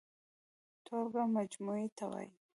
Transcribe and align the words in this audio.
ټولګه 0.85 1.23
مجموعې 1.35 1.87
ته 1.97 2.05
وايي. 2.11 2.31